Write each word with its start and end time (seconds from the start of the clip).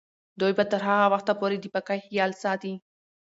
دوی 0.39 0.51
به 0.57 0.63
تر 0.71 0.81
هغه 0.87 1.05
وخته 1.13 1.33
پورې 1.39 1.57
د 1.59 1.65
پاکۍ 1.73 1.99
خیال 2.07 2.31
ساتي. 2.43 2.73